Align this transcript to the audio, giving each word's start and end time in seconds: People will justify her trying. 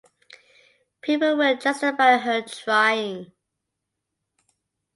People 1.01 1.37
will 1.37 1.55
justify 1.57 2.17
her 2.17 2.41
trying. 2.41 3.33